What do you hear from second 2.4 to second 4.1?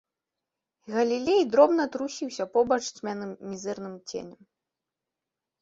побач цьмяным мізэрным